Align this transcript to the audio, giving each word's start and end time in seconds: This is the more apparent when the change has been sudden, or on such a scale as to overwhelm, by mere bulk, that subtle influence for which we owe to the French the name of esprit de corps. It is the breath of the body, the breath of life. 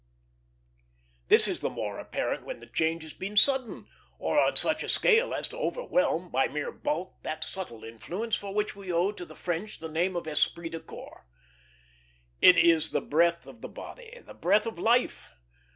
This 1.27 1.47
is 1.47 1.59
the 1.61 1.69
more 1.69 1.99
apparent 1.99 2.43
when 2.43 2.59
the 2.59 2.65
change 2.65 3.03
has 3.03 3.13
been 3.13 3.37
sudden, 3.37 3.85
or 4.17 4.39
on 4.39 4.55
such 4.55 4.81
a 4.81 4.89
scale 4.89 5.31
as 5.31 5.47
to 5.49 5.57
overwhelm, 5.59 6.29
by 6.31 6.47
mere 6.47 6.71
bulk, 6.71 7.21
that 7.21 7.43
subtle 7.43 7.83
influence 7.83 8.35
for 8.35 8.51
which 8.51 8.75
we 8.75 8.91
owe 8.91 9.11
to 9.11 9.25
the 9.25 9.35
French 9.35 9.77
the 9.77 9.87
name 9.87 10.15
of 10.15 10.25
esprit 10.27 10.69
de 10.69 10.79
corps. 10.79 11.27
It 12.41 12.57
is 12.57 12.89
the 12.89 12.99
breath 13.01 13.45
of 13.45 13.61
the 13.61 13.69
body, 13.69 14.23
the 14.25 14.33
breath 14.33 14.65
of 14.65 14.79
life. 14.79 15.33